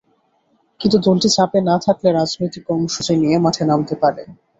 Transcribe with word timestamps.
কিন্তু 0.81 0.97
দলটি 1.05 1.29
চাপে 1.35 1.59
না 1.61 1.75
থাকলে 1.85 2.09
রাজনৈতিক 2.11 2.63
কর্মসূচি 2.69 3.13
নিয়ে 3.21 3.37
মাঠে 3.45 3.63
নামতে 3.69 3.95
পারে। 4.01 4.21